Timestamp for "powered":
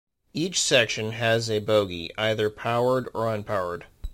2.49-3.07